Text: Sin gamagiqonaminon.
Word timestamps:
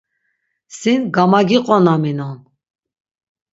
Sin 0.77 0.99
gamagiqonaminon. 1.13 2.37